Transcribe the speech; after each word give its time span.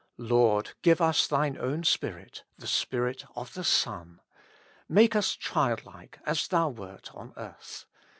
Lord! 0.17 0.71
give 0.81 0.99
us 0.99 1.27
Thine 1.27 1.59
own 1.59 1.83
Spirit, 1.83 2.43
the 2.57 2.65
Spirit 2.65 3.23
of 3.35 3.53
the 3.53 3.63
Son. 3.63 4.19
Make 4.89 5.15
us 5.15 5.35
childlike, 5.35 6.17
as 6.25 6.47
Thou 6.47 6.69
wert 6.69 7.13
on 7.13 7.33
earth. 7.37 7.85